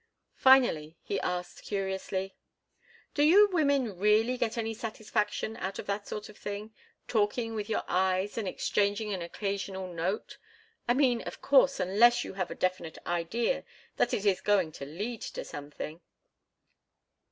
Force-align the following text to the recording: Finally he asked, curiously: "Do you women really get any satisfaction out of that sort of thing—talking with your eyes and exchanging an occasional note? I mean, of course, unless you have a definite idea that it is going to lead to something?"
Finally 0.37 0.97
he 1.03 1.19
asked, 1.19 1.61
curiously: 1.61 2.33
"Do 3.13 3.21
you 3.21 3.47
women 3.51 3.99
really 3.99 4.35
get 4.35 4.57
any 4.57 4.73
satisfaction 4.73 5.55
out 5.57 5.77
of 5.77 5.85
that 5.85 6.07
sort 6.07 6.27
of 6.27 6.39
thing—talking 6.39 7.53
with 7.53 7.69
your 7.69 7.83
eyes 7.87 8.35
and 8.35 8.47
exchanging 8.47 9.13
an 9.13 9.21
occasional 9.21 9.85
note? 9.93 10.39
I 10.87 10.95
mean, 10.95 11.21
of 11.21 11.39
course, 11.39 11.79
unless 11.79 12.23
you 12.23 12.33
have 12.33 12.49
a 12.49 12.55
definite 12.55 12.97
idea 13.05 13.63
that 13.97 14.11
it 14.11 14.25
is 14.25 14.41
going 14.41 14.71
to 14.71 14.85
lead 14.85 15.21
to 15.21 15.45
something?" 15.45 16.01